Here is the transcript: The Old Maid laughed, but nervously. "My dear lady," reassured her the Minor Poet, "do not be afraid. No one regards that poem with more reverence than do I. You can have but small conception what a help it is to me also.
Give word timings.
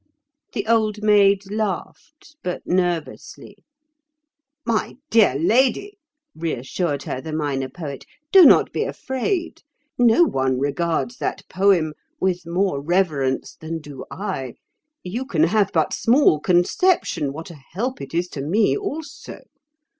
The 0.53 0.65
Old 0.65 1.03
Maid 1.03 1.51
laughed, 1.51 2.35
but 2.41 2.65
nervously. 2.65 3.63
"My 4.65 4.97
dear 5.11 5.35
lady," 5.37 5.99
reassured 6.33 7.03
her 7.03 7.21
the 7.21 7.31
Minor 7.31 7.69
Poet, 7.69 8.05
"do 8.31 8.43
not 8.43 8.71
be 8.73 8.83
afraid. 8.83 9.61
No 9.99 10.23
one 10.23 10.57
regards 10.59 11.17
that 11.17 11.47
poem 11.49 11.93
with 12.19 12.47
more 12.47 12.81
reverence 12.81 13.55
than 13.57 13.79
do 13.79 14.03
I. 14.09 14.55
You 15.03 15.23
can 15.23 15.43
have 15.43 15.69
but 15.71 15.93
small 15.93 16.39
conception 16.39 17.31
what 17.31 17.51
a 17.51 17.57
help 17.73 18.01
it 18.01 18.15
is 18.15 18.27
to 18.29 18.41
me 18.41 18.75
also. 18.75 19.41